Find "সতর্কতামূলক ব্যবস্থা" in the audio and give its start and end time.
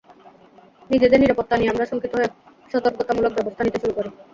2.71-3.61